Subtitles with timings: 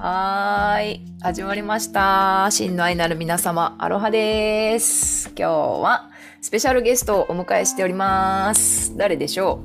[0.00, 1.00] はーい。
[1.20, 2.46] 始まりました。
[2.52, 5.28] 真の愛なる皆様、アロハです。
[5.36, 5.52] 今日
[5.82, 8.96] はスペシャルゲストをお迎えしております。
[8.96, 9.60] 誰でしょ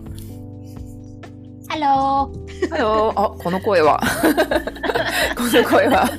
[1.69, 2.65] ハロー。
[2.65, 2.69] う？
[2.71, 3.21] ハロー。
[3.21, 4.01] あ、この声は。
[5.37, 6.09] この声は、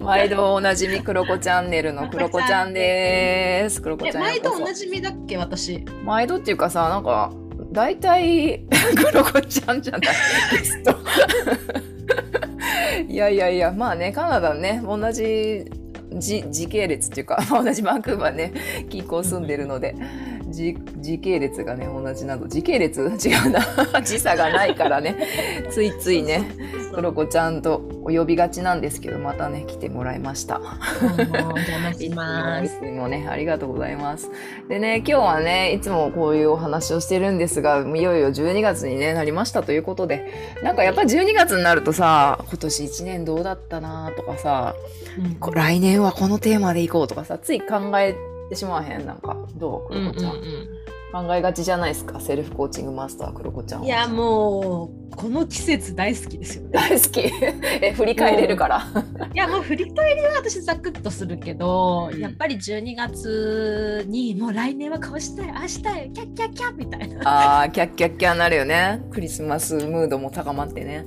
[0.00, 3.80] 毎度おなじみ、クロコチャンネルのクロコちゃんです。
[3.80, 5.82] クロコえ、ちゃん毎度おなじみだっけ、私？
[6.04, 7.32] 毎度っていうかさ、なんか、
[7.72, 10.02] 大体、クロコちゃんじゃない？
[10.52, 10.94] ゲスト。
[13.08, 15.64] いやいやいや、まあね、カナダね、同じ
[16.18, 18.52] 時時系列っていうか、ま あ同じバンクーバーね、
[18.88, 19.94] 近郊住んでるので、
[20.48, 22.48] 時時系列がね、同じなの。
[22.48, 23.00] 時系列？
[23.24, 23.60] 違うな。
[24.02, 25.16] 時差がないからね、
[25.70, 26.42] ついついね、
[26.94, 30.60] クロコちゃんとお呼びがちなんですけど、またね、来てもらいました。
[31.98, 32.78] しまいす。
[32.78, 34.30] つもね、ありがとうございます。
[34.68, 40.30] でね、今日はね、いつもこういうお話をしてるんですが、いよいよ12月に、ね、なりましたということで、
[40.62, 44.74] なんかやっぱ12月になるとさ、今年1年どうだったなとかさ、
[45.18, 48.14] うんこ来年はこのテーマでいこうとかさ、つい考え
[48.48, 49.06] てしまわへん？
[49.06, 49.92] なんか、どう？
[49.92, 50.32] クうんうんロコちゃん,、
[51.12, 53.84] 考えがちじゃないですか、セルフコーチングマスタークロコちゃん。
[53.84, 56.70] いや、もう、この季節大好きですよね。
[56.72, 57.20] 大好き。
[57.82, 58.86] え、振り返れるから。
[59.34, 67.60] いや、もう振り返りは私ザクッとするけど、うんやっぱり12月にもう来年はこうしたい、ああしたい、キャッキャッキャッみたいな。
[67.62, 69.02] あー、キャッキャッキャなるよね。
[69.10, 71.04] クリスマスムードも高まってね。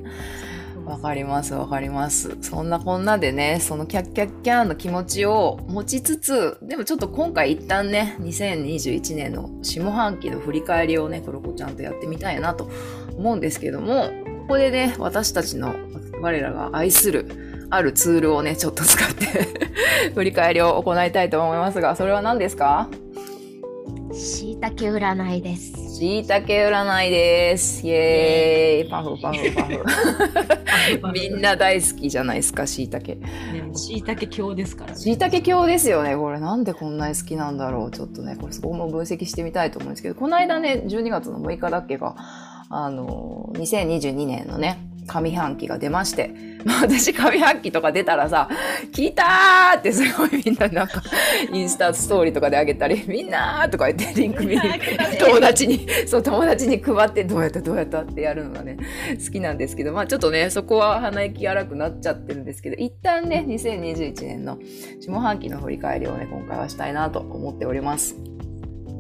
[0.86, 2.38] わかりますわかります。
[2.42, 12.70] そんなこんなでね、そのキャッキャッキャーの気持ちを持ちつつ、でもちょっと今回一旦ね、2021年の下半期の振り返りをね、クロコちゃんとやってみたいなと
[13.18, 14.10] 思うんですけども、
[14.42, 15.74] ここでね、私たちの
[16.22, 19.26] 我らが愛するあるツールをね、ちょっと使って
[20.14, 22.88] 振り返りを行いたいと思いますが、それは何ですか？
[24.14, 25.85] しいたけ占いです。
[25.96, 27.88] しいたけ占いです。
[27.88, 29.82] イエーイパフパフパフ。
[31.14, 33.18] みんな大好きじゃないですか、しいたけ。
[33.74, 34.98] しいたけ教ですからね。
[34.98, 36.18] しいたけ教ですよね。
[36.18, 37.92] これなんでこんなに好きなんだろう。
[37.92, 42.14] ちょっとね、これそこも分析してみたいと思うんですけど、この間ね、12月の6日だっけが、
[42.70, 46.32] あの、2022年のね、上半期が出まして、
[46.66, 48.50] まあ私上半期とか出たらさ、
[48.92, 51.02] 聞いたーってすごいみんななんか、
[51.54, 54.62] インスタストーリーとかであげたり、 みんなーとか言ってリンク見に
[55.20, 58.78] 友達に、そう、友達に配ってどうやったどうやったってやるのがね、
[59.24, 64.58] 好きなんですけど、まあちょっとね、そこは鼻息荒くなっちゃってるんですけど、一旦ね、2021年の
[65.00, 68.16] 下半期の振り返りをね、今回はしたいなと思っております。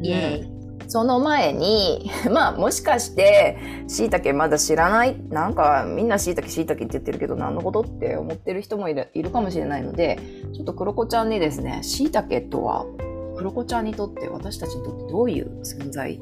[0.01, 0.54] イエーイ。
[0.87, 10.19] その前に、 まあもしかして、椎茸まだ知らない、なんかみんな椎茸椎茸って言ってるけど何のことって思ってる人もいるいるかもしれないので、
[10.53, 12.85] ちょっとクロコちゃんにですね、椎茸とは、
[13.35, 16.19] クロコちゃんにとって私たちにとってどういう存在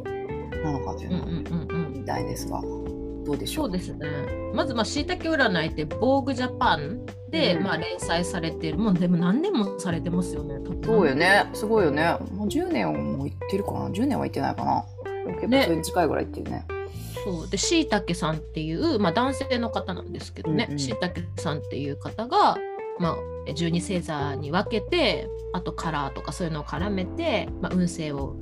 [0.63, 1.93] なのかといううんうのをんうんうん。
[1.93, 2.61] みたいですが、
[3.23, 4.07] どうでしょそううですね。
[4.53, 8.77] まず、まあ、しいたけ占いって、ボーグジャパンで、うんまあ、連載されてる。
[8.77, 10.55] もう、でも何年もされてますよね。
[10.83, 11.15] そうよ。
[11.15, 11.49] ね。
[11.53, 12.17] すごいよね。
[12.31, 14.85] もう10年もいってるかな ?10 年はいってないかな？
[15.35, 16.65] 結構それに近いぐらいいってるね。
[17.23, 22.57] そうで、しいたけさんっていう、まあ、男性の方なんですけどねしいたけさんっていう方が、
[22.99, 23.17] まあ、
[23.47, 28.35] 12星座に分けて、あとカラーとかそういうのを絡めて、まあ、運勢を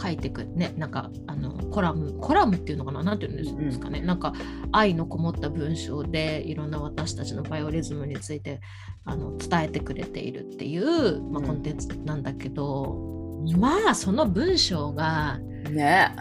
[0.00, 4.32] 書いてくるね、なんかあのコラム、コラムっていうのかな、なんていうんですかね、なんか
[4.72, 8.60] 愛のこもった文章でいろんな私たちのバイオリズムについて
[9.04, 15.38] あの伝えてくれているっていう、まあ、うんコンテンツなんだけど、まあその文章が
[15.70, 16.14] ね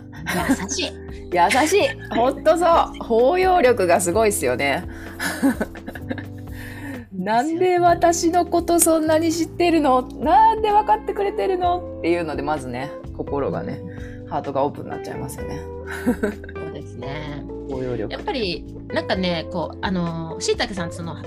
[0.61, 0.91] 優しい。
[1.31, 1.87] 優しい。
[2.15, 3.03] ほんとそう。
[3.03, 4.85] 包容力がすごいっすよね。
[7.13, 10.03] なんで私のことそんなに知ってるの？
[10.03, 11.97] なんで分かってくれてるの？
[11.99, 12.89] っていうので、まずね、
[13.19, 13.81] 心がね、
[14.29, 15.59] ハートがオープンになっちゃいますよね。
[16.55, 17.43] そうですね。
[17.69, 18.23] 包容力やっ。
[18.23, 21.17] ぱりなんかねこうあのしいたけさんその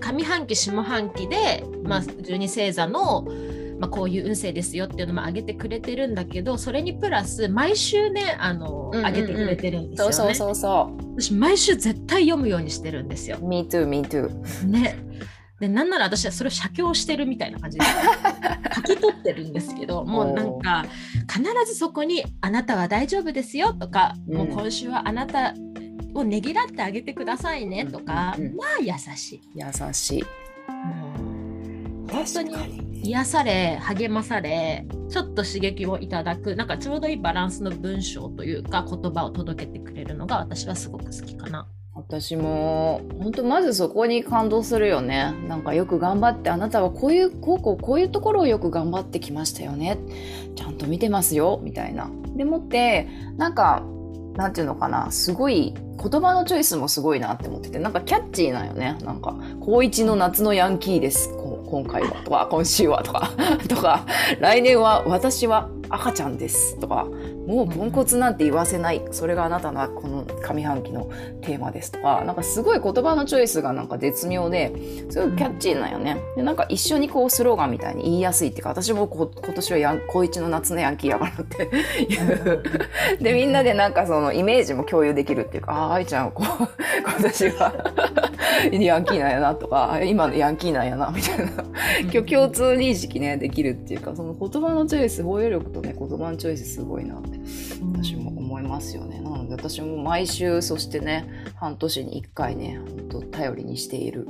[0.00, 3.28] 上半期下半期で、まあ、12星座の、
[3.78, 10.12] まあ、こういう運勢ですよっていうのも上げてくれてるんだけどそれにプラス毎週ねあの、うんうんうん上げてくれてるんですよね。
[10.12, 13.46] そうそうそうそ私毎週絶対読むようにしてるんですよう。。
[13.46, 14.28] me too, me too.
[14.66, 14.96] ね。
[15.60, 17.84] でなんなら私はそれを写経してるみたいな感じで
[18.76, 20.84] 書き取ってるんですけどもうなんか
[21.32, 25.54] 必ずそこに「あなたは大丈夫ですよ」とか、うんもう今週はあなた
[26.14, 29.42] をねぎらってあげてくださいねとか、うんうんうんまあ優しい。
[29.54, 30.22] 優しい。
[30.68, 31.14] も
[32.06, 41.68] う本当に癒され励まされちょっと刺激をいただくなんかちょうどいいバランスの文章というか言葉を届けてくれるのが私はすごく好きかな。
[41.96, 45.32] 私も本当まずそこに感動するよね。
[45.48, 49.98] なんかよく頑張ってあなたはこういうこうこうこういうところをよく頑張ってきましたよね。
[50.54, 51.58] ちゃんと見てますよ。
[51.62, 52.10] みたいな。
[52.36, 53.08] でもって
[53.38, 53.82] なんか
[54.34, 55.10] なんていうのかな。
[55.10, 57.78] すごい言葉のチョイスもすごいなって思ってて。
[57.78, 58.98] なんかキャッチーなんよね。
[59.02, 61.30] なんか「高一の夏のヤンキーです。
[61.30, 63.30] こ今回は」とか「今週は」とか
[63.68, 64.04] とか
[64.38, 67.06] 「来年は私は赤ちゃんです」とか
[67.46, 69.02] もうポンコツなんて言わせない。
[69.12, 71.08] それがあなたのこの上半期の
[71.42, 74.72] テーマですとか、なんかすごい言葉のチョイスがなんか絶妙で、
[75.10, 76.18] すごいキャッチーなんよね。
[76.36, 81.62] で、なんか一緒にこうスローガンみたいに言いやすいっていうか、私もこ今年はヤン高一の夏のヤンキーやからって
[82.02, 83.22] いう。
[83.22, 86.46] で、みんなでなんかそのイメージも共有できるっていうか、ああ、愛ちゃん、こう、
[87.02, 87.92] 今年は
[88.72, 91.64] ヤンキーなんやなとか、今のヤンキーなんやな、みたいな。
[92.02, 97.35] 今日共通認識ね、できるっていうか、その言葉のチョイス、包容力とね、言葉のチョイスすごいなって
[97.94, 99.20] 私も思いますよね。
[99.20, 104.26] なので私も毎週そしてね半年に1回ね本当頼りにしている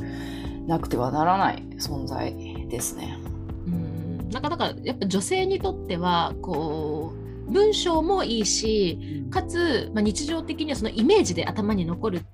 [0.66, 2.34] なくてはならない存在
[2.68, 3.18] ですね。
[3.66, 7.12] うんなんかだからやっぱ女性にとってはこ
[7.48, 12.26] う文章もいいしかつ、まあ、日常的にはそのイメージで頭に残るか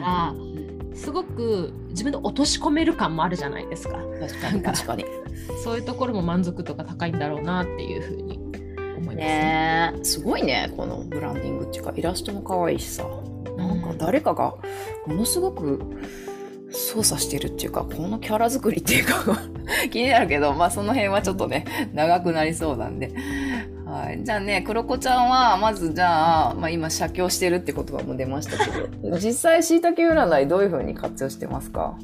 [0.00, 0.34] ら、
[0.94, 3.98] すごく自分で落とし込める感もあるじゃないですか。
[4.20, 5.04] 確かに確かに。
[5.62, 8.35] そういうところも満足度が高いんだろうなっていうふうに
[9.16, 9.92] すね。
[10.02, 10.72] すごいね。
[10.76, 13.04] このブランディングっていうかイラストも可愛いしさ。
[13.56, 14.54] なんか誰かが
[15.06, 15.80] ものすごく
[16.70, 19.40] 操作してるっていうかこのキャラ作りっていうか
[19.90, 21.64] 気になるけどまあその辺はちょっとね
[21.94, 23.12] 長くなりそうなんで。
[23.86, 31.96] はい、じゃあね、黒子ちゃんは、まずじゃあ、まあ今、写経してるって言葉も出ましたけど、実際、しいたけ占いどういう風に活用してますか？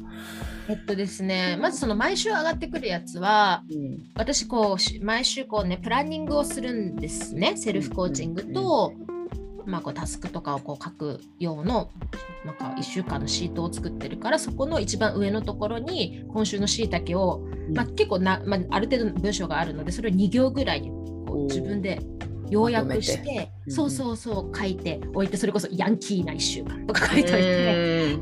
[0.69, 4.03] えっとですね、まずその毎週上がってくるやつは、うん。
[4.15, 8.93] 私こうし毎週こうねプランニングをするんですねセルフコーチングと、
[9.65, 11.89] まあ、こうタスクとかをこう書く用の
[12.45, 17.41] なんか1週間のシートを作ってるからそこの一番上のところに今週のしいたけを、
[17.73, 21.99] まあ、結構な、まあ、ある程度の文章があるのでそれを2行ぐらいにこう自分で
[22.49, 28.19] 要約しまて、うんそうそうそう書いておいてそれこそヤンキーな1週間とか書いておいて。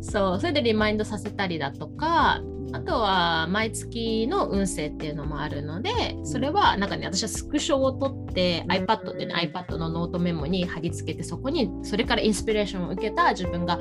[0.00, 2.40] そうそれでリマインドさせたりだとか
[2.72, 5.90] あとは毎月の運勢っていうのもあるので
[6.24, 13.78] それはなんかね私はスクショを取って iPad でね iPad のノートメモに貼り付けてそこにそれからインスピレーションを受けた自分が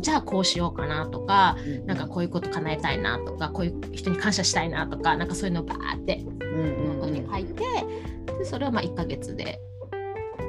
[0.00, 1.56] じゃあこうしようかなとか
[1.86, 7.64] なんかこういうこと叶えたいなとかこういう人に感謝したいなとかなんかそういうのをバーってうんノートに書いて
[8.38, 9.60] でそれをまあ1ヶ月で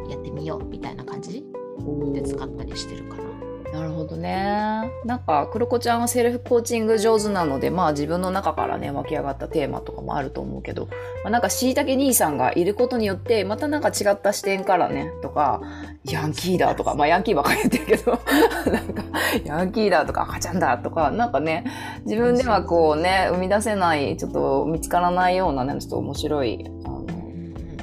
[0.10, 1.44] やってみようみたいな感じ
[1.80, 3.51] うんで使ったりしてるかな。
[3.72, 4.92] なるほどね。
[5.06, 10.88] なんか、くろこちゃんはセルフコーチング上手なので、まあ自分の中からね、湧き上がったテーマとかもあると思うけど、
[11.24, 15.62] まあ、なんか、しいたけ兄さんがいることによって、またなんか違った視点からね、とか、
[16.04, 18.12] ヤンキーだとか、まあヤンキーばっかり言ってるけど、
[18.72, 19.04] なんか、
[19.46, 21.64] ヤンキーだとか、赤ちゃんだとか、なんかね、
[22.06, 27.06] 自分ではこうね、生み出せない、ちょっと見つからないようなね、ちょっと面白い、あの、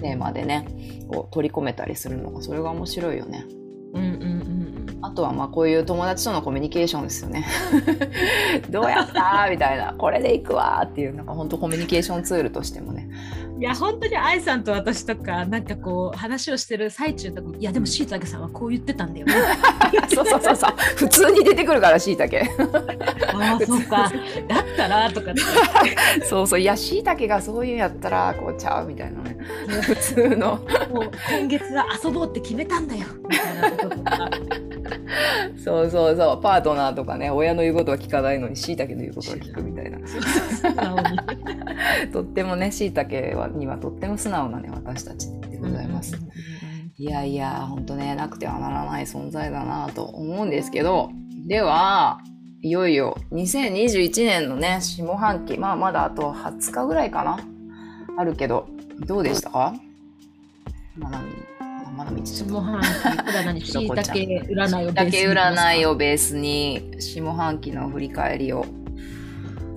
[0.02, 0.66] テーマでね、
[1.10, 3.46] こう取り込めたりするのが、それが面白いよね。
[3.94, 4.57] うんうんうん
[5.00, 7.46] あとはまあこういう友達とのコミュニケーションですよね。
[8.70, 9.48] どうやった？
[9.50, 13.08] みたいな、これでいくわっていう、なんか本当コミュニケーションツールとしてもね。
[13.58, 19.34] いや本当に愛さんと私とかなんかこう話をしてる最中とかいやでもしいたけさんはこう言ってたんだよね
[20.14, 20.72] そうそうそうそう。
[20.94, 22.48] 普通に出てくるから、しいたけ。
[23.34, 24.12] ああそうか
[24.46, 25.32] だったらとか
[26.28, 26.60] そうそう。
[26.60, 29.36] いや、しいたけがそういうんやったら、こうちゃうみたいなね。
[29.82, 30.60] 普通の。
[30.94, 31.10] もう
[31.40, 34.30] 今月は遊ぼうって決めたんだよみたいなこととか
[35.64, 36.42] そうそうそう。
[36.42, 39.98] パートナーとかね、親の言うことは聞かないのに、しいたけの言うことは聞くみたいな。
[42.12, 46.16] とってもね、しいたけはにはとっても素直なね、私たちでございます。
[46.96, 51.10] いやいや、ほんとね、なくてはならない存在だなと思うんですけど、
[51.46, 52.18] では、
[52.60, 57.38] いよいよ2021年のね、下半期、まあまだあと20日ぐらいかな。
[58.16, 58.66] あるけど、
[59.06, 59.74] どうでしたか？
[60.96, 61.22] まな
[61.90, 62.26] み、まなみ。
[62.26, 68.64] 下半期占いにしいたけ占いをベースにだけ占いをベースに、下半期の振り返りを。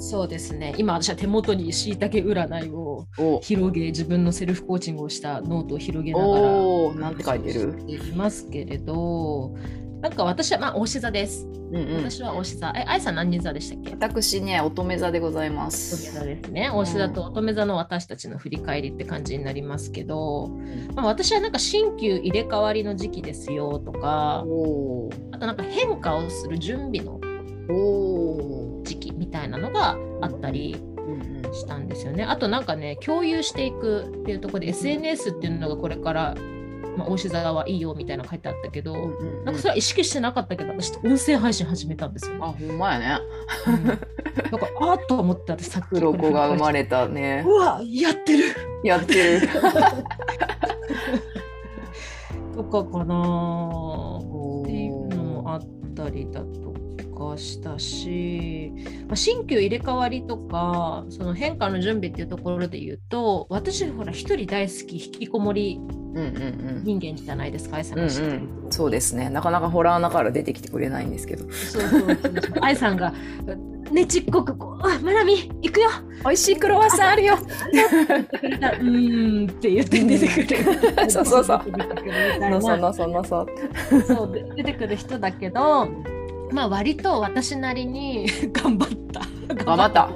[0.03, 7.75] そうですね今私は手元にしいたけ占いを広げ自分のセルフコーチングをしたノートを広げながらおー、なんて書いてる？
[7.87, 9.55] いますけれど
[10.01, 12.03] なんか私はまあ牡牛座です、うんうん。
[12.03, 13.96] 私は牡牛座え愛さん何座でしたっけ？
[14.00, 15.67] 私ね、乙女座でございます。
[15.67, 20.50] 乙女座ですね牡牛座と乙女座の私たちの振り返りって感じになりますけど、
[20.96, 24.43] まあ、私はなんか新旧入れ替わりの時期ですよとか。
[25.31, 27.20] あとなんか変化をする準備の。
[28.84, 31.53] 時期みたいなのがあったりうんうん。
[31.53, 32.24] したんですよね。
[32.24, 36.36] あとなんかね共有していくっていうところで SNS っていうのがこれから、
[36.98, 43.19] まあ、大志座はいいよみたいなの書いてあったけど、うんうんうんなんかそれは意識してなかったけど私音声配信始めたんですよ、あ、ほんまやね。
[43.67, 47.53] うんだからあーっと思って私さっき黒子が生まれれたねう。
[47.53, 48.43] わやってる
[48.83, 49.48] やってる。
[52.55, 54.19] とかかな
[54.63, 55.62] っていうのもあっ
[55.95, 56.71] たりだと
[57.29, 58.74] かしたし、
[59.07, 65.79] まあ、新旧入れ替わりとかその変化の準備っていうところで言うと私ほら一人大好き引きこもり
[66.13, 69.29] 人間じゃないですか、愛さんが、うんうん、そうですね。
[69.29, 71.45] なかなかホラー穴から出てきてくれないんですけど。
[71.51, 72.17] そうそう
[72.61, 73.13] 愛さんが
[73.91, 75.89] ねちっこくこう「まなみ行くよ。
[76.23, 77.35] 美味しいクロワッサンあるよ」
[78.81, 81.09] うんって言って出てくる。
[81.11, 81.61] そうそうそう。
[82.49, 83.47] のそのそのそ
[84.07, 85.87] そう出てくる人だけど
[86.51, 89.22] まあ割と私なりに 頑張った。
[89.53, 90.10] 頑張った。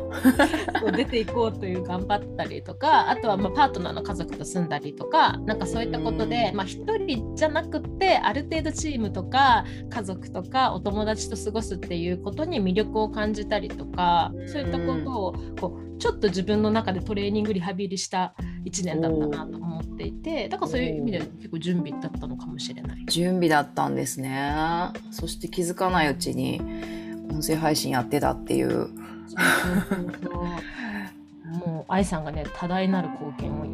[0.92, 18.36] 出ていこうという頑張ったりとかあとはまあパートナーの家族と住んだりとかなんかそういったことで、まあ、1人じゃなくてある程度チームとか家族とかお友達と過ごすっていうことに魅力を感じたりとかそういったことをこうちょっと自分の中でトレーニングリハビリした
[18.66, 23.06] 1年だったなと思っていてだからそういう意味で結構準備だったのかもしれない。
[23.08, 24.54] 準備だったんですね。
[25.12, 26.62] そして気づかないうちに
[27.30, 28.90] 音声配信やってたっていう。
[31.66, 33.66] もう愛さんがね多大なる貢献を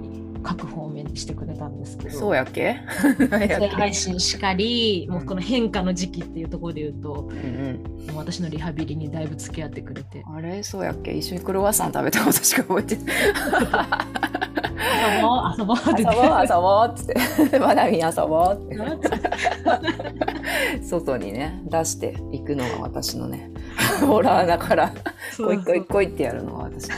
[0.44, 2.18] 各方面にしてくれたんですけど。
[2.18, 2.80] そうやっけ？
[3.72, 10.24] 配信しかりもうこの変化の時期っていうところで言うと、うんうん、私のリハビリにだいぶ付き合ってくれて。
[10.36, 10.64] あれ？
[10.64, 11.12] そうやっけ？
[11.14, 13.06] 一緒にクロワッサン食べたことしか覚えてない
[14.82, 16.02] 遊ぼう遊ぼうって。
[16.02, 17.60] 遊ぼう遊ぼうっつって。
[17.60, 18.78] まだみ遊ぼうって。
[20.84, 23.52] 外にね出していくのが私のね
[24.06, 24.92] ホラーだから。
[25.38, 26.90] こいこいこいってやるのが私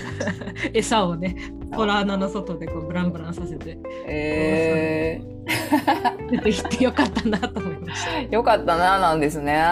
[0.73, 1.35] 餌をね
[1.73, 3.77] ホラー穴の外でこうブランブランさせて。
[4.07, 8.21] えー、出てきてよかったなと思いました。
[8.21, 9.63] よかったななんですね。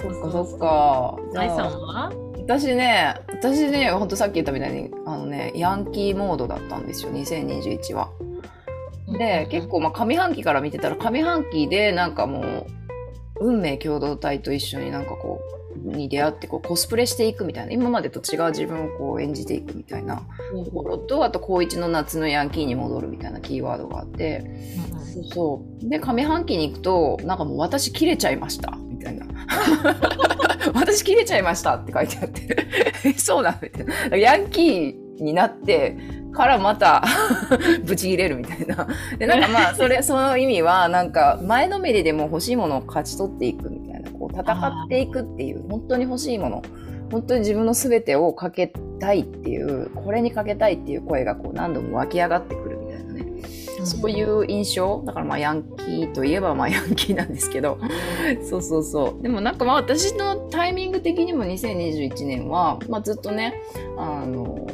[0.00, 1.16] そっかそっか。
[1.40, 2.25] 愛さんは？
[2.46, 8.10] 私ね私ねほんとさっき言ったみたいにあのねヤンキーモードだったんですよ2021は。
[9.18, 12.66] で結構まあ上半期から見てたら上半期でなんかもう
[13.40, 20.22] 運命共同体と一緒になんかこうに出会ってこうコスプレしていくみたいな今までと違う自分をこう演じていくみたいな
[20.64, 24.44] ところとあと高一の夏のヤンキーに戻るみたいなキーワードがあって、
[25.34, 25.88] そう。
[25.88, 28.76] で上半期に行くとなんかもう私切れちゃいました。
[28.76, 29.26] みたいな。
[30.74, 33.14] 私切れちゃいましたって書いてあって。
[33.18, 35.96] そうなんみたいなヤンキーになって
[36.32, 37.02] からまた
[37.84, 38.86] ブチ切れるみたいな。
[39.18, 46.62] で、なんかまあ、それ、その意味は、なんか、前のめりでも欲しいものを勝ち取っていくみたいな、こう、戦っていくっていう、本当に欲しいもの、
[47.10, 48.70] 本当に自分の全てをかけ
[49.00, 52.65] たいっていう、これにかけたいっていう声がこう何度も湧き上がってくる。
[53.86, 55.02] そういう印象。
[55.06, 57.78] だからまあヤンキーといえばまあヤンキーなんですけど。
[58.48, 59.22] そうそうそう。
[59.22, 63.54] でもなんかまあ私のタイミング的にも2021年は、まあ、ずっとね
[63.96, 64.66] あの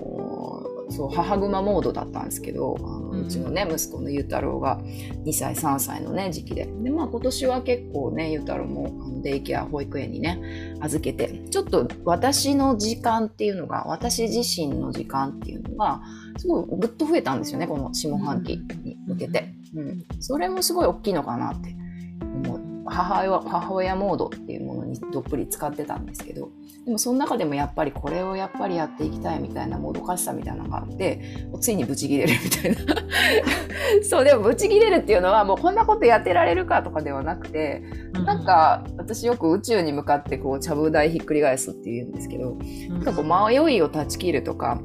[0.93, 4.79] そう母グマモードだったんですけどあのうちのね息子のゆうたろうが
[5.25, 6.67] 2歳3歳のね時期で。
[6.67, 16.03] でまあ今年は結構ねゆうたろうもあのデイケア保育園にね預けてちょっと私の時間っていうのが私自身の時間っていうのが
[16.37, 21.77] すごいぐっと増えたんですよねこの下半期に向けて、うん、それもすごい大きいのかなって。
[22.23, 26.51] 思う母親母親モードっていうものにどっぷり使ってたんですけど。
[26.85, 32.95] でもその中でもやっぱりこれをやっぱりやっていきたいみたいなもどかしさみたいなのがあってついにブチギレるみたいな。
[34.03, 44.81] そうでもブチギレるっていうのはもうこんなことやってられるかとかではなくて、うん、なんか私よく宇宙に向かってこうちゃぶ台ひっくり返すっていうんですけど、うん、なんかこう迷いを断ち切るとか、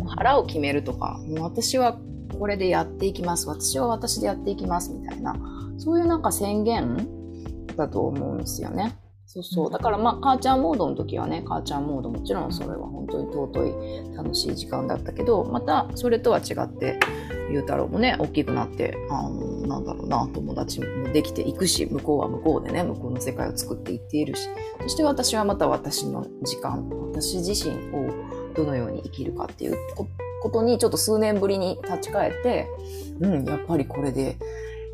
[0.00, 1.98] うん、腹を決めるとかもう私は
[2.38, 5.34] これでやっていきます私は私でやっていきますみたいな
[5.78, 7.08] そういうなんか宣言
[7.76, 8.96] だと思うんですよね。
[9.26, 9.70] そうそう。
[9.70, 16.98] だからまあ、母ちゃんモードの時はね、母ちゃんモードもちろんそれは本当に尊い楽しい時間だったけど、またそれとは違って、
[17.50, 24.48] ゆうたろうもね、大きくなって、あの、なんだろうな、友達もできていくし、向こうは向こうでね、向こうの世界を作っていっているし、
[24.82, 28.12] そして私はまた私の時間、私自身を
[28.54, 30.25] どのように生きるかっていうこと
[30.62, 32.68] にちょっと数年ぶりに立ち返って、
[33.20, 34.36] うん、やっぱりこれで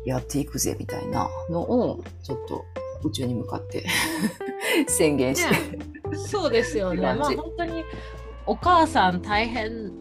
[0.05, 2.65] やっていくぜみたいなのをちょっと
[3.03, 3.85] 宇宙に向かって
[4.87, 5.83] 宣言して、ね、
[6.15, 7.01] そうですよね。
[7.01, 7.83] まあ本当に
[8.45, 9.91] お母さん大変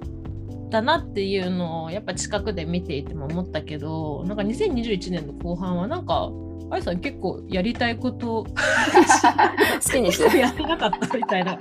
[0.71, 6.31] だなっていうのをやっぱ近くで見ていても思ったけどなんか2021年の後半はなんか
[6.73, 8.47] あいさん結構やりたいこと
[9.85, 11.59] 好きにしてやってなかったみたいな。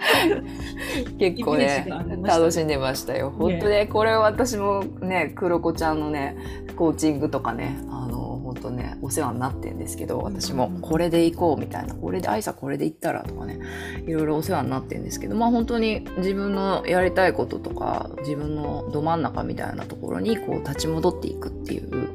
[1.20, 1.86] 結構ね
[2.24, 3.34] 楽しんでましたよ。
[3.38, 6.38] 本当ねこれ私もね黒子ちゃんのね
[6.78, 11.94] コーチングとかねあの本当ねお世話になってんですけど私もこれで行こうみたいな。
[11.94, 13.60] これで愛さこれで行ったらとかね
[14.08, 22.12] いろいろお世話になってんですけどまあ本当に自分のやりたいこととか自分のど真ん中みたいなところにこう立ち戻っていくっていう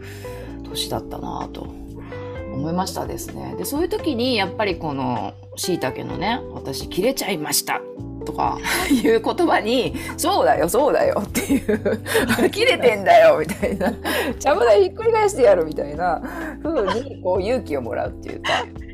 [0.64, 1.85] 年だったなと
[2.56, 3.54] 思いましたですね。
[3.58, 7.80] でそういう時にやっぱりこのしいたけのね「私切れちゃいました」
[8.24, 8.58] とか
[8.90, 12.02] いう言葉に「そうだよそうだよ」っていう
[12.50, 13.92] 「切れてんだよ」みたいな
[14.38, 16.20] 「ちゃぶ台ひっくり返してやる」みたいな
[16.62, 18.50] ふうにこう勇気をもらうっていうか。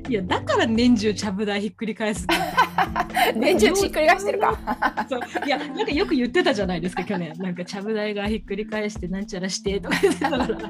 [0.08, 2.26] いやだから年中ちゃぶ台ひっくり返す
[3.36, 4.58] 年中ひっくり返してるか。
[5.08, 5.20] そう。
[5.46, 7.32] いやなんかよく言ってたじゃないですか去年。
[7.38, 10.46] なんかちゃぶ台がひっくり返してなんちゃらしてとか言ってたから。
[10.46, 10.66] なんか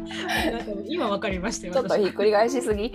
[0.86, 2.92] 今わかりましたよちょっとひっくり返しすぎ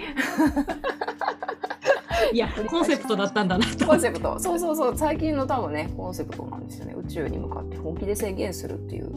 [2.34, 3.86] いやコンセプトだったんだなと。
[3.86, 4.40] コンセプト。
[4.40, 4.98] そうそうそう。
[4.98, 6.96] 最近の多分ねコンセプトなんですよね。
[6.98, 9.12] 宇宙に向かって本気で宣言するっていう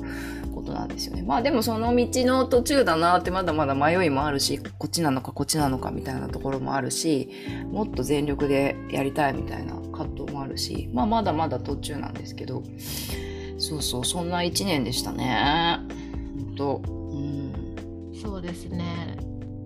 [0.55, 1.23] ことなんですよね。
[1.23, 7.31] まあでもその道の途中だなってまだまだ迷いもあるしこっちなのかこっちなのかみたいなところもあるし
[7.71, 12.63] もっと全力でやりたいみたいな葛藤もあるしまあまだまだ途中なんですけど。
[13.59, 15.81] そうそうそんな1年でしたね。
[16.35, 18.15] 本当うん。
[18.15, 19.19] そうですね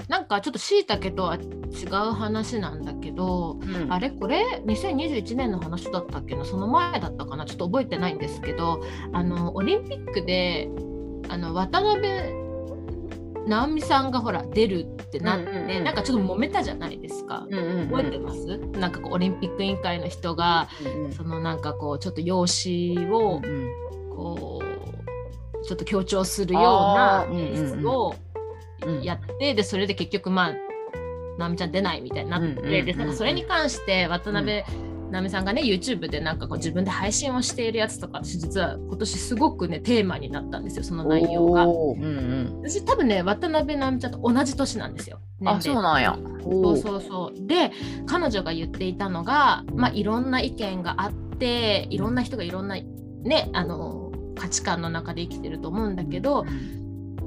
[0.08, 1.38] なんかちょっとしいたけとは違
[1.86, 3.92] う話なんだけど、うん。
[3.92, 4.10] あれ？
[4.10, 6.44] これ？2021年の話だったっけな？
[6.44, 7.46] その前だったかな？
[7.46, 10.68] ちょっと覚えてないんですけどあのオリンピックで
[11.28, 12.08] あの渡辺
[13.46, 15.84] 直美さんがほら出るってなって、うんうんうん。
[15.84, 17.46] なんかちょっと揉めたじゃないですか。
[17.48, 17.88] うんうんうん。
[17.88, 18.58] 覚えてます？
[18.78, 23.68] なんかこうオリンピック委員会の人がうんうんそのなんかこうちょっと容姿をうんうん。
[24.14, 27.82] こうちょっと強調するようなあーうんうんうん
[28.82, 29.02] 演出をうん。
[29.02, 30.54] やって、でそれで結局まあ
[31.38, 32.84] 直美ちゃん出ないみたいになって、うんうんうんうん。
[32.86, 34.64] でなんかそれに関して渡辺
[35.10, 41.64] 直美さんがね YouTube でなんかこう自分で配信をしているやつとか私実は今年すごくねテーマになったんですよその内容が。
[41.66, 42.60] うんうん。
[42.62, 45.20] 私多分ね渡辺直美ちゃんと同じ年なんですよ。
[45.44, 46.18] あそうなんや。
[46.42, 47.46] そうそうそう。
[47.46, 47.70] で
[48.06, 56.44] 彼女が言っていたのが、まあ、いろんな意見があっていろんな人がいろんな、ね、あの価値観の中で生きてると思うんだけど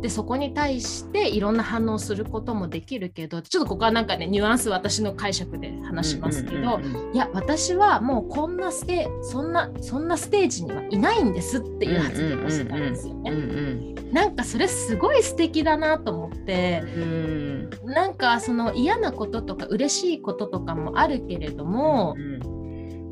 [0.02, 13.32] でそこに対していろんな反応をすることもできるけどちょっとここはなんかねニュアンス私の解釈で話しますけど、うんうんうんうんいや私はもうこんなステそんなそんなステージにはいないんですっていう発言をしてたんですよね。
[13.32, 16.84] うんなんかそれすごい素敵だなと思って。
[16.86, 22.16] うんなんかその嫌なこととか嬉しいこととかもあるけれども、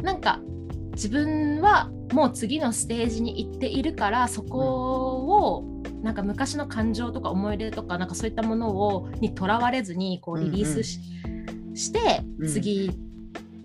[0.02, 0.42] なんか
[0.94, 5.75] 自分はもう次のステージに行っているからそこを
[6.06, 11.00] なんか昔の感情とか思い出とかなんかそういったものをにとらわれずにこうリリースし,、
[11.74, 12.48] してうん。
[12.48, 12.92] 次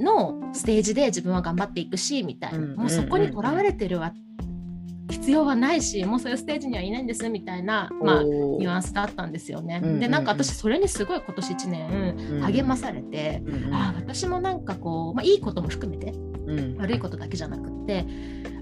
[0.01, 4.15] のステージで自分は頑張っていくしみたいな、うんもうそこにとらわれてるわ
[5.11, 9.81] 必要はないしもうそういうステージにはいないんですみたいな、まあ、ニュアンスだったんですよね。
[9.83, 10.01] うんうんうん。
[10.01, 16.15] でなんか私それにすごい今年1年励まされて、うんああ私もなんかこう、まあ、いいことも含めて
[16.51, 16.77] うん。
[16.79, 18.07] 悪いことだけじゃなくって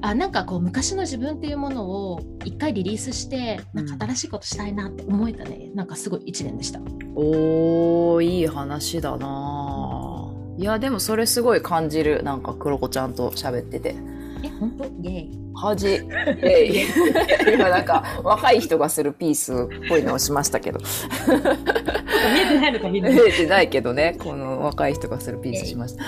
[0.01, 5.71] あなんかこう昔の自分っていうものを一回リリースしてなんか新しいことしたいなって思えたね。
[5.75, 6.81] なんかすごい1年でした。
[7.15, 12.23] おーいい話だないやでもそれすごい感じる。
[12.23, 13.97] なんかクロコちゃんと喋ってて
[14.45, 14.85] え本当？
[15.09, 15.39] イイ。
[15.55, 16.01] 恥。
[16.43, 16.87] えい
[17.55, 19.57] 今なんか若い人がするピースっ
[19.89, 20.79] ぽいのをしましたけど。
[20.79, 23.69] 見えてないのか見えてない。
[23.69, 24.17] けどね。
[24.19, 26.05] この若い人がするピースしました。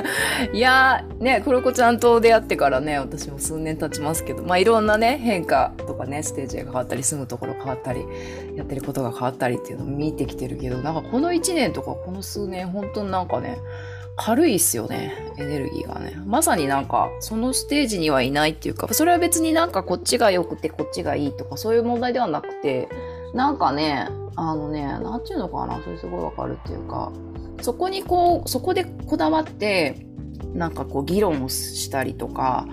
[0.52, 4.42] いやーねクロコちゃんと出会ってからね私も数年経ちますけど。
[4.42, 8.04] まあいろんなね変化とかねステージが変わったり住むところ変わったり
[8.56, 13.58] やってることが変わったりっていうのを見てきてるけどなんかこの1年とかこの数年本当になんかね
[14.16, 16.14] 軽いっすよねエネルギーがね。
[16.26, 22.88] まさになんかそのステージにはいないっていうかそれは別になんかこっちが良くてこっちがいいとかそういう問題ではなくて
[23.34, 27.12] なんかねあのねなんて言うのかなそれすごいわかるっていうか
[27.60, 30.06] そこにこうそこでこだわって
[30.54, 32.66] なんかこう議論をしたりとか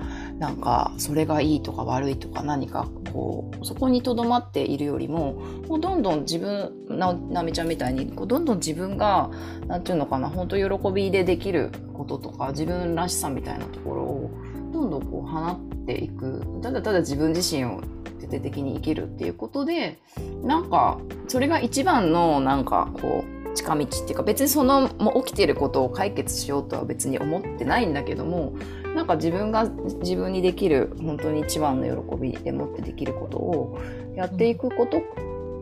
[0.43, 5.36] なんかそれがいいとか悪いとか何かこうそこにとどまっているよりも
[5.69, 9.32] もうどんどん自分ななみちゃんみたいにこうどんどん自分が
[9.67, 14.32] なんていうのかな本当喜びでできることとか自分らしさみたいなところを
[14.73, 17.82] どんどんこう放っていくただただ自分自身を
[18.19, 20.01] 徹底的に生きるっていうことで
[20.43, 28.56] なんかそれが一番のなんかこう近道っていうか別にそのもう起きてることを解決しようとは別に思ってないんだけども
[29.03, 29.65] なんか自分が
[29.99, 33.77] 自分にできる本当に一番の喜びでもってできることを
[34.15, 35.01] やっていくこと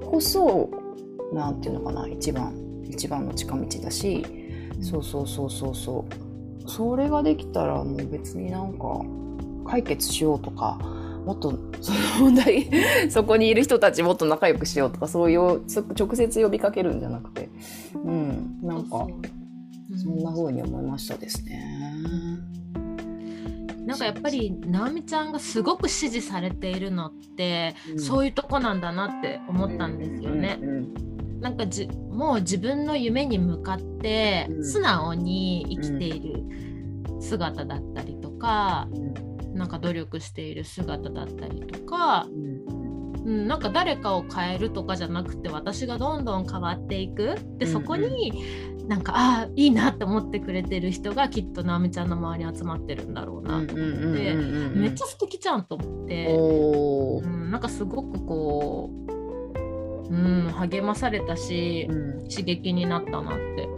[0.05, 0.69] こそ、
[1.33, 2.53] なんていうのかな一番
[2.87, 4.23] 一番の近道だし、
[4.79, 6.05] そうそうそうそうそ
[6.65, 6.69] う。
[6.69, 9.01] それができたらもう別になんか
[9.65, 10.77] 解決しようとか
[11.25, 12.69] もっとその問題
[13.09, 17.49] そこにいる人たちもっと仲良くしようとかそういうそ直接呼びかけるんじゃなくて。
[17.95, 19.07] うんなんか
[19.97, 21.80] そんな風に思いましたですね。
[23.91, 30.59] なんかやっぱり直美ちゃんがすごく支持されているのって、そういうとこなんだなって思ったんですよね。
[30.61, 34.63] うんなんかじもう自分の夢に向かってうん。
[34.63, 36.43] 素直に生きている
[37.19, 38.87] 姿だったりとか、
[39.53, 42.27] なんか努力している姿だったりとか、
[43.25, 47.17] うん、なんか誰かを変えるとかじゃなくて私がどんどん変わっていく。
[47.23, 47.67] でうんうん。
[47.67, 53.65] そこになんかああいいなって思ってくれてる人がきっと直美ちゃんの周りに集まってるんだろうな。
[53.65, 54.35] と思って、
[54.75, 62.27] めっちゃ素敵じゃんと思って、うん、なんかすごくこう、うん、励まされたしうん。
[62.27, 63.69] 刺激になったなって。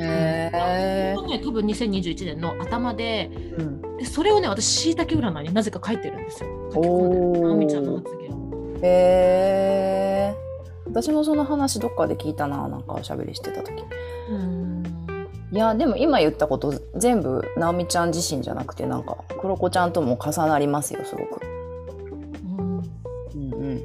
[0.00, 3.96] へ本当ね多分2021年の頭でーうん。
[3.96, 6.50] でそれをね私しいたけ占いになぜか書いてるんですよ。
[6.74, 8.78] 直美ちゃんの発言を。
[8.82, 10.88] へー。
[10.90, 13.80] 私もその話どっかで聞いたななんかおしゃべりしてた時。
[13.80, 14.11] うん
[15.52, 21.40] いやでも今言ったこと全部直美ちゃん自身じゃなくてなんか黒子ちゃんとも重なりますよすごく。
[22.44, 22.78] うん。
[23.34, 23.82] うんうん。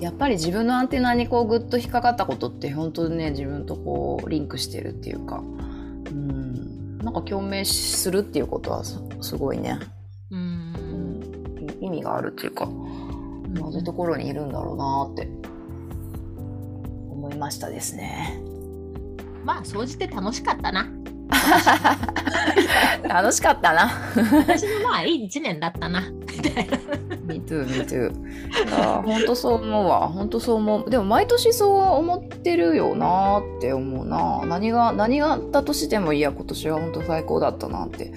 [0.00, 5.36] やっぱり自分のアンテナにこうグッと引っかかったことって本当にね自分とこうリンクしてるっていうか。
[5.38, 6.98] うん。
[6.98, 9.78] なんか共鳴するっていうことはすすごいね、
[10.32, 10.72] ううん。
[10.72, 12.68] ん、意味があるっていうか
[13.54, 15.28] 同じところにいるんだろうなって
[17.26, 18.40] 思いましたですね。
[19.44, 20.88] まあ総じて楽しかったな。
[23.08, 23.90] 楽しかったな。
[24.38, 26.02] 私もまあいい一年だったな。
[26.10, 26.78] みたいな
[27.26, 28.12] me too, me too.
[28.72, 30.08] あ本当そう思うわ。
[30.08, 30.90] 本当そう思う。
[30.90, 34.44] でも毎年そう思ってるよなって思うな。
[34.46, 38.12] 何が、何があったとしてもいや、今年は本当最高だったなって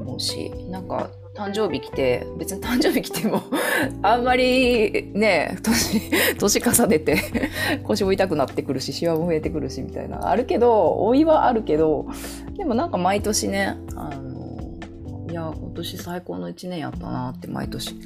[0.00, 3.42] 思うし、なんか、誕生日来て、別に誕生日来ても、
[4.02, 6.00] あんまりね、年、
[6.38, 7.18] 年重ねて
[7.82, 10.28] 腰も痛くなってくるし、シワも増えてくるし、みたいな。
[10.28, 12.06] あるけど、老いはあるけど、
[12.56, 14.78] でもなんか毎年ね、あの、
[15.28, 17.96] いや、今年最高の一年やったなって毎年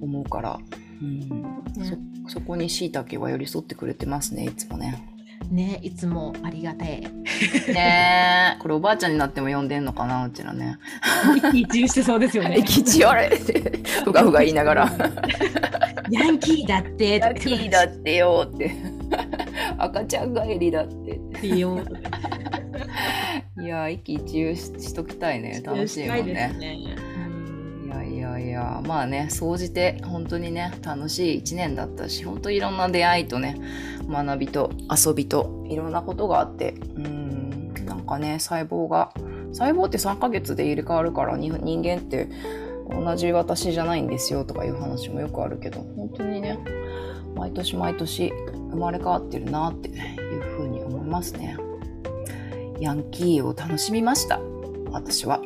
[0.00, 0.58] 思うから、
[1.02, 1.28] うん
[2.28, 5.11] そそこにしいたけは寄り添ってくれてますねいつもね。
[5.52, 7.00] ねいつもありがたい。
[7.72, 10.78] ねえこれおばあちゃんになっても呼んでんのかなうちらね。
[11.52, 12.56] 一中してそうですよね。
[12.60, 13.60] 駅地あれって
[14.04, 14.92] ふがふが言いながら
[16.10, 18.72] ヤンキーだって「ラッキーだってよ」って
[19.78, 21.78] 「赤ちゃん帰りだって」てよ。
[23.60, 26.32] いや一喜一憂ししときたいね楽しいもんね。
[26.58, 26.78] ね。
[27.84, 33.56] いやいやいやまあね総じて本当にね楽しい一年だったし本当いろんな出会いとね
[34.08, 34.70] 学びと
[35.06, 39.12] 遊びといろんなことがあってうんなんかね細胞が
[39.52, 42.28] 細胞って3ヶ月で入れ替わるから人間って
[42.90, 46.58] 同じ私じゃないんですよとかいう話もよくあるけど本当にね
[47.34, 48.32] 毎年毎年
[48.70, 51.56] 生まれ変わってるなっていうふうに思いますね。
[52.80, 54.40] ヤンキーを楽しみました
[54.90, 55.40] 私は。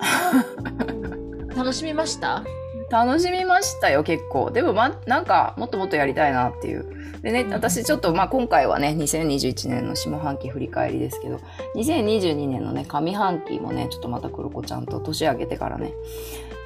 [1.55, 2.43] 楽しみました？
[2.91, 4.51] 楽しみましたよ結構。
[4.51, 6.87] でもまなんかもっともっとやりたいなっていう。
[7.23, 11.41] でねうん私ちょっとまあ今回はね2021年の下半期振り返りですけど
[11.75, 15.93] 2022年のね上半期もねちょっとまた黒子ちゃんと年明けてからね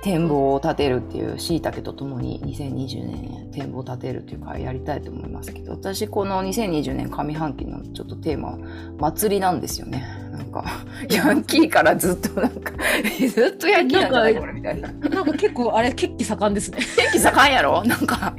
[0.03, 8.59] 展望を立てるっていうしいたけとともに2020年ね展望を立てるっていう会やりたいと思いますけど私この2020年上半期のちょっとテーマは
[8.99, 10.65] 祭りなんですよねなんか
[11.11, 12.73] ヤンキーからずっとなんか
[13.29, 14.35] ずっとヤンキーなんじゃない？
[14.37, 14.89] これみたいな。
[14.89, 16.79] なんか結構あれ血気盛んですね。
[16.97, 17.83] 天気盛んやろ？
[17.85, 18.35] なんか。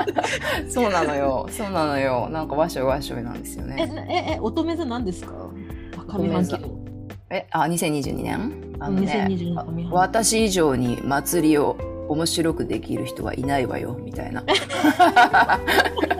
[0.68, 1.48] そうなのよ。
[1.50, 2.28] そうなのよ。
[2.30, 4.06] なんかわしょいわしょいなんですよえね。
[4.08, 5.32] ええ乙女座なんですか？
[6.08, 6.56] 乙女座。
[6.58, 6.80] 上半期
[7.30, 11.76] えあ2022年あのね2022年上半期私以上に祭りを
[12.08, 14.42] 面白くできる人はいないわよみたいな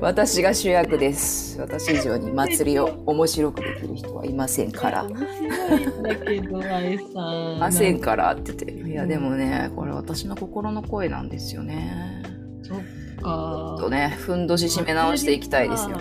[0.00, 7.56] 私が主役です私以上に祭りを面白くできる人はいませんからだけど、愛さん。
[7.56, 12.22] いませんからって言っていやでもねこれ私の心の声なんですよね
[12.62, 12.78] そっ
[13.22, 13.80] かっ。
[13.80, 15.98] とねふんどし締め直していきたいですよ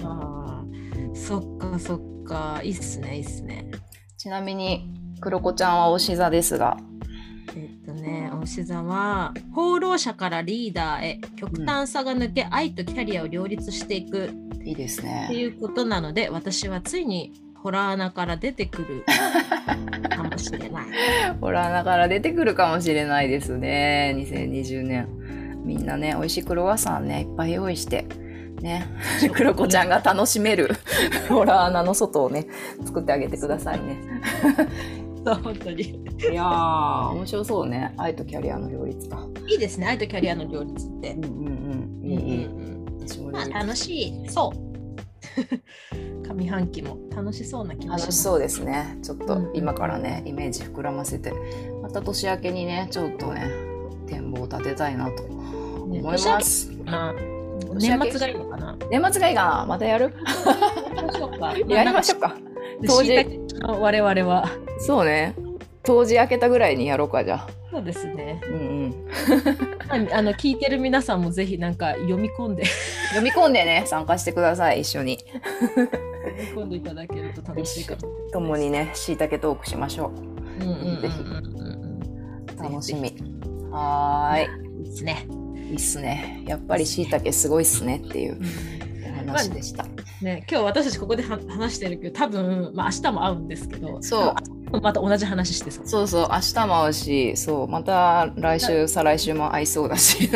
[1.13, 2.61] そっかそっか。
[2.63, 3.69] いいっすね、いいっすね。
[4.17, 4.89] ちなみに
[5.21, 6.77] 黒子ちゃんはおし座ですが
[7.55, 14.31] えっとね、おし座は放浪者からリーダーへ極端さが抜け、愛とキャリアを両立していく。
[14.63, 15.29] いいですってね。
[15.31, 19.05] いうことなので私はついに ホラー穴から出てくる
[20.09, 20.85] かもしれない。
[21.39, 24.13] ほらだから出てくるかもしれないですね。
[24.17, 25.07] 2020年
[25.63, 28.05] みんなね美味しいクロワッサンねいっぱい用意して
[28.61, 28.87] ね。
[29.33, 30.71] 黒子ちゃんが楽しめる
[31.29, 32.47] ホラー穴の外をね
[32.83, 33.97] 作ってあげてくださいね
[35.25, 35.81] そう本当に。
[35.83, 37.93] いやー面白そうね。
[37.97, 39.27] 愛とキャリアの両立か。
[39.47, 41.13] いいですね愛とキャリアの両立って。
[41.13, 41.25] うん。
[41.25, 41.31] うん
[42.01, 42.11] うん。
[42.11, 44.29] いいうんうん私もまあ楽しい。
[44.29, 44.73] そう。
[46.27, 48.01] 上半期も楽しそうな気がします。
[48.03, 48.97] 楽しそうですね。
[49.01, 51.33] ちょっとうん今からねイメージ膨らませて。
[51.81, 53.49] また年明けにねちょっとね
[54.07, 56.71] 展望を立てたいなと思います。
[56.85, 57.13] まあ
[57.75, 58.77] 年末がいいのかな。
[58.89, 59.65] 年末がいいかな。
[59.67, 60.13] またやる？
[60.95, 61.57] やりましょうか。
[61.67, 62.35] やりましょうか。
[62.85, 63.13] 当時。
[63.61, 64.49] 我々は。
[64.85, 65.33] そうね。
[65.81, 67.47] 当時明けたぐらいにやろうか、じゃあ。
[67.71, 68.41] そうですね。
[68.45, 69.07] うんうん。
[70.13, 72.65] あの聞いてる皆さんもぜひなんか読み込んで
[73.15, 75.19] 読み込んでね、参加してください、一緒に。
[75.75, 75.89] 読
[76.37, 78.07] み込んでいただけると楽しいかと。
[78.33, 80.11] 共にね、しいたけトークしましょ
[80.59, 82.63] うんうんうんうんうんう。
[82.63, 83.15] 楽しみぜ。
[83.71, 84.79] はーうん。
[84.79, 85.27] いいですね。
[85.55, 85.59] い。
[85.69, 86.43] いいっすね。
[86.45, 88.37] やっぱりしいたけすごいっすねっていう
[89.11, 89.85] お話でした。
[90.21, 95.87] ね、今日私たちここでは話してるけど多分、まあ、明日も会うんですけどそう また同じ話してそう。
[95.87, 100.29] そうそう、明日も会うし、そう、また来週、再来週も会いそうだし、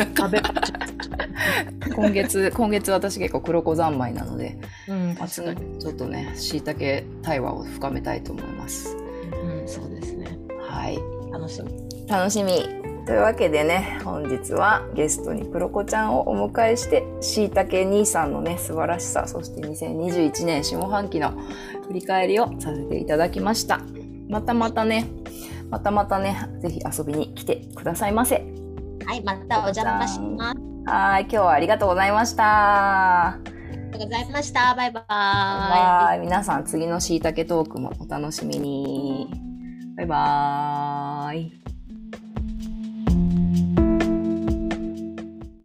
[1.94, 8.96] 今月、今月私結構黒子三昧なので、うん、ちょっとね、しいたけ対話を深めたいと思います。
[9.42, 10.38] うん、そうですね。
[10.68, 10.98] はい。
[11.32, 12.08] 楽しみ。
[12.08, 12.88] 楽しみ。
[13.06, 21.32] というわけでね、本日はゲストに黒子ちゃんをお迎えして、しいたけ兄さんのね、素晴らしさ、そして2021年下半期の
[21.86, 23.80] 振り返りをさせていただきました。
[24.28, 25.08] またまたね、
[25.70, 28.44] またまたね、ぜひ遊びに来てくださいませ。
[29.06, 30.58] はい、またお邪魔します。
[30.86, 33.28] はい、今日はありがとうございました。
[33.28, 33.38] あ
[33.92, 34.74] りがとうございました。
[34.74, 39.30] バイババイ皆さん次のしいたけトークもお楽しみに。
[39.96, 41.67] バイバーイ。